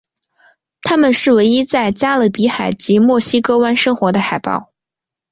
[0.81, 4.71] 它们是唯一在加勒比海及墨西哥湾生活的海豹。